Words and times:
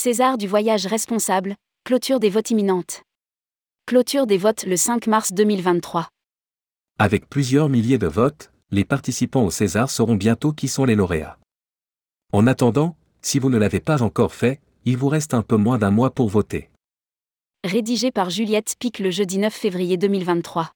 César 0.00 0.38
du 0.38 0.46
voyage 0.46 0.86
responsable, 0.86 1.56
clôture 1.82 2.20
des 2.20 2.30
votes 2.30 2.52
imminente. 2.52 3.02
Clôture 3.84 4.28
des 4.28 4.38
votes 4.38 4.64
le 4.64 4.76
5 4.76 5.08
mars 5.08 5.32
2023. 5.32 6.06
Avec 7.00 7.28
plusieurs 7.28 7.68
milliers 7.68 7.98
de 7.98 8.06
votes, 8.06 8.52
les 8.70 8.84
participants 8.84 9.42
au 9.42 9.50
César 9.50 9.90
sauront 9.90 10.14
bientôt 10.14 10.52
qui 10.52 10.68
sont 10.68 10.84
les 10.84 10.94
lauréats. 10.94 11.36
En 12.32 12.46
attendant, 12.46 12.94
si 13.22 13.40
vous 13.40 13.50
ne 13.50 13.58
l'avez 13.58 13.80
pas 13.80 14.00
encore 14.04 14.34
fait, 14.34 14.60
il 14.84 14.96
vous 14.96 15.08
reste 15.08 15.34
un 15.34 15.42
peu 15.42 15.56
moins 15.56 15.78
d'un 15.78 15.90
mois 15.90 16.14
pour 16.14 16.28
voter. 16.28 16.70
Rédigé 17.64 18.12
par 18.12 18.30
Juliette 18.30 18.68
Spic 18.68 19.00
le 19.00 19.10
jeudi 19.10 19.38
9 19.38 19.52
février 19.52 19.96
2023. 19.96 20.70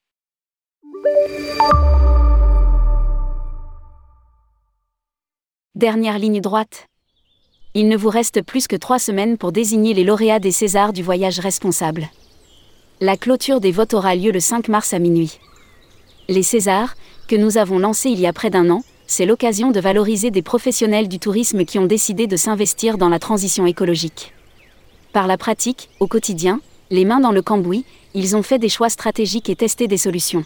Dernière 5.76 6.18
ligne 6.18 6.40
droite. 6.40 6.88
Il 7.74 7.88
ne 7.88 7.96
vous 7.96 8.10
reste 8.10 8.42
plus 8.42 8.66
que 8.66 8.76
trois 8.76 8.98
semaines 8.98 9.38
pour 9.38 9.50
désigner 9.50 9.94
les 9.94 10.04
lauréats 10.04 10.38
des 10.38 10.50
Césars 10.50 10.92
du 10.92 11.02
voyage 11.02 11.38
responsable. 11.38 12.10
La 13.00 13.16
clôture 13.16 13.60
des 13.60 13.72
votes 13.72 13.94
aura 13.94 14.14
lieu 14.14 14.30
le 14.30 14.40
5 14.40 14.68
mars 14.68 14.92
à 14.92 14.98
minuit. 14.98 15.38
Les 16.28 16.42
Césars, 16.42 16.94
que 17.28 17.36
nous 17.36 17.56
avons 17.56 17.78
lancés 17.78 18.10
il 18.10 18.20
y 18.20 18.26
a 18.26 18.32
près 18.34 18.50
d'un 18.50 18.68
an, 18.68 18.84
c'est 19.06 19.24
l'occasion 19.24 19.70
de 19.70 19.80
valoriser 19.80 20.30
des 20.30 20.42
professionnels 20.42 21.08
du 21.08 21.18
tourisme 21.18 21.64
qui 21.64 21.78
ont 21.78 21.86
décidé 21.86 22.26
de 22.26 22.36
s'investir 22.36 22.98
dans 22.98 23.08
la 23.08 23.18
transition 23.18 23.64
écologique. 23.64 24.34
Par 25.14 25.26
la 25.26 25.38
pratique, 25.38 25.88
au 25.98 26.06
quotidien, 26.06 26.60
les 26.90 27.06
mains 27.06 27.20
dans 27.20 27.32
le 27.32 27.40
cambouis, 27.40 27.86
ils 28.12 28.36
ont 28.36 28.42
fait 28.42 28.58
des 28.58 28.68
choix 28.68 28.90
stratégiques 28.90 29.48
et 29.48 29.56
testé 29.56 29.88
des 29.88 29.96
solutions. 29.96 30.44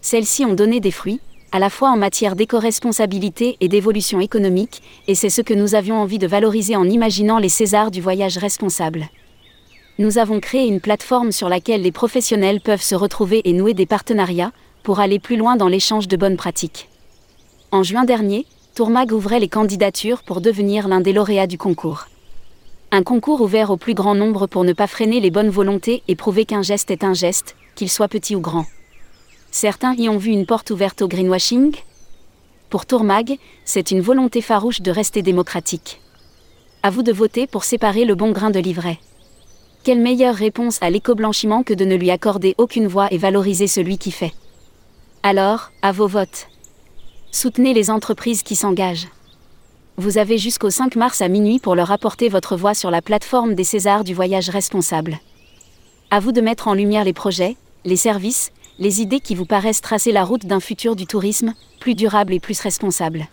Celles-ci 0.00 0.44
ont 0.44 0.54
donné 0.54 0.80
des 0.80 0.90
fruits, 0.90 1.20
à 1.52 1.58
la 1.58 1.68
fois 1.68 1.90
en 1.90 1.98
matière 1.98 2.34
d'éco-responsabilité 2.34 3.58
et 3.60 3.68
d'évolution 3.68 4.20
économique, 4.20 4.82
et 5.06 5.14
c'est 5.14 5.28
ce 5.28 5.42
que 5.42 5.52
nous 5.52 5.74
avions 5.74 6.00
envie 6.00 6.18
de 6.18 6.26
valoriser 6.26 6.76
en 6.76 6.88
imaginant 6.88 7.38
les 7.38 7.50
Césars 7.50 7.90
du 7.90 8.00
voyage 8.00 8.38
responsable. 8.38 9.08
Nous 9.98 10.16
avons 10.16 10.40
créé 10.40 10.66
une 10.66 10.80
plateforme 10.80 11.30
sur 11.30 11.50
laquelle 11.50 11.82
les 11.82 11.92
professionnels 11.92 12.62
peuvent 12.62 12.82
se 12.82 12.94
retrouver 12.94 13.42
et 13.44 13.52
nouer 13.52 13.74
des 13.74 13.84
partenariats, 13.84 14.52
pour 14.82 14.98
aller 14.98 15.18
plus 15.18 15.36
loin 15.36 15.54
dans 15.54 15.68
l'échange 15.68 16.08
de 16.08 16.16
bonnes 16.16 16.38
pratiques. 16.38 16.88
En 17.70 17.82
juin 17.82 18.04
dernier, 18.04 18.46
Tourmag 18.74 19.12
ouvrait 19.12 19.38
les 19.38 19.48
candidatures 19.48 20.22
pour 20.22 20.40
devenir 20.40 20.88
l'un 20.88 21.00
des 21.00 21.12
lauréats 21.12 21.46
du 21.46 21.58
concours. 21.58 22.06
Un 22.90 23.02
concours 23.02 23.42
ouvert 23.42 23.70
au 23.70 23.76
plus 23.76 23.94
grand 23.94 24.14
nombre 24.14 24.46
pour 24.46 24.64
ne 24.64 24.72
pas 24.72 24.86
freiner 24.86 25.20
les 25.20 25.30
bonnes 25.30 25.50
volontés 25.50 26.02
et 26.08 26.16
prouver 26.16 26.46
qu'un 26.46 26.62
geste 26.62 26.90
est 26.90 27.04
un 27.04 27.14
geste, 27.14 27.54
qu'il 27.74 27.90
soit 27.90 28.08
petit 28.08 28.34
ou 28.34 28.40
grand. 28.40 28.64
Certains 29.54 29.94
y 29.94 30.08
ont 30.08 30.16
vu 30.16 30.30
une 30.30 30.46
porte 30.46 30.70
ouverte 30.70 31.02
au 31.02 31.08
greenwashing 31.08 31.76
Pour 32.70 32.86
Tourmag, 32.86 33.36
c'est 33.66 33.90
une 33.90 34.00
volonté 34.00 34.40
farouche 34.40 34.80
de 34.80 34.90
rester 34.90 35.20
démocratique. 35.20 36.00
À 36.82 36.88
vous 36.88 37.02
de 37.02 37.12
voter 37.12 37.46
pour 37.46 37.62
séparer 37.62 38.06
le 38.06 38.14
bon 38.14 38.32
grain 38.32 38.48
de 38.48 38.58
l'ivraie. 38.58 38.98
Quelle 39.84 40.00
meilleure 40.00 40.36
réponse 40.36 40.78
à 40.80 40.88
l'éco-blanchiment 40.88 41.64
que 41.64 41.74
de 41.74 41.84
ne 41.84 41.96
lui 41.96 42.10
accorder 42.10 42.54
aucune 42.56 42.86
voix 42.86 43.12
et 43.12 43.18
valoriser 43.18 43.66
celui 43.66 43.98
qui 43.98 44.10
fait 44.10 44.32
Alors, 45.22 45.70
à 45.82 45.92
vos 45.92 46.08
votes. 46.08 46.48
Soutenez 47.30 47.74
les 47.74 47.90
entreprises 47.90 48.42
qui 48.42 48.56
s'engagent. 48.56 49.08
Vous 49.98 50.16
avez 50.16 50.38
jusqu'au 50.38 50.70
5 50.70 50.96
mars 50.96 51.20
à 51.20 51.28
minuit 51.28 51.58
pour 51.58 51.74
leur 51.74 51.90
apporter 51.90 52.30
votre 52.30 52.56
voix 52.56 52.72
sur 52.72 52.90
la 52.90 53.02
plateforme 53.02 53.54
des 53.54 53.64
Césars 53.64 54.02
du 54.02 54.14
voyage 54.14 54.48
responsable. 54.48 55.18
À 56.10 56.20
vous 56.20 56.32
de 56.32 56.40
mettre 56.40 56.68
en 56.68 56.74
lumière 56.74 57.04
les 57.04 57.12
projets, 57.12 57.56
les 57.84 57.96
services, 57.96 58.50
les 58.82 59.00
idées 59.00 59.20
qui 59.20 59.36
vous 59.36 59.46
paraissent 59.46 59.80
tracer 59.80 60.10
la 60.10 60.24
route 60.24 60.44
d'un 60.44 60.58
futur 60.58 60.96
du 60.96 61.06
tourisme, 61.06 61.54
plus 61.78 61.94
durable 61.94 62.34
et 62.34 62.40
plus 62.40 62.58
responsable. 62.58 63.28